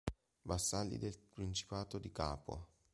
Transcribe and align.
Vassalli 0.45 0.97
del 0.97 1.15
principato 1.31 1.99
di 1.99 2.11
Capua. 2.11 2.59